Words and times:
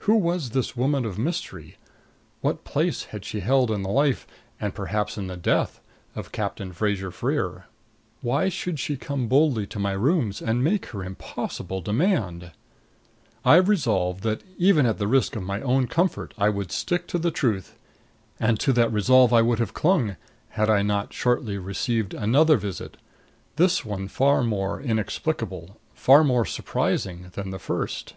Who 0.00 0.16
was 0.16 0.50
this 0.50 0.76
woman 0.76 1.06
of 1.06 1.18
mystery? 1.18 1.78
What 2.42 2.62
place 2.62 3.04
had 3.04 3.24
she 3.24 3.40
held 3.40 3.70
in 3.70 3.80
the 3.82 3.88
life 3.88 4.26
and 4.60 4.74
perhaps 4.74 5.16
in 5.16 5.28
the 5.28 5.36
death 5.38 5.80
of 6.14 6.30
Captain 6.30 6.74
Fraser 6.74 7.10
Freer? 7.10 7.64
Why 8.20 8.50
should 8.50 8.78
she 8.78 8.98
come 8.98 9.28
boldly 9.28 9.66
to 9.68 9.78
my 9.78 9.92
rooms 9.92 10.40
to 10.40 10.52
make 10.52 10.84
her 10.92 11.02
impossible 11.02 11.80
demand? 11.80 12.52
I 13.46 13.56
resolved 13.56 14.22
that, 14.24 14.42
even 14.58 14.84
at 14.84 14.98
the 14.98 15.06
risk 15.08 15.36
of 15.36 15.42
my 15.42 15.62
own 15.62 15.86
comfort, 15.86 16.34
I 16.36 16.50
would 16.50 16.70
stick 16.70 17.06
to 17.06 17.18
the 17.18 17.30
truth. 17.30 17.74
And 18.38 18.60
to 18.60 18.74
that 18.74 18.92
resolve 18.92 19.32
I 19.32 19.40
would 19.40 19.58
have 19.58 19.72
clung 19.72 20.16
had 20.50 20.68
I 20.68 20.82
not 20.82 21.14
shortly 21.14 21.56
received 21.56 22.12
another 22.12 22.58
visit 22.58 22.98
this 23.56 23.86
one 23.86 24.06
far 24.08 24.42
more 24.44 24.82
inexplicable, 24.82 25.80
far 25.94 26.24
more 26.24 26.44
surprising, 26.44 27.30
than 27.32 27.48
the 27.48 27.58
first. 27.58 28.12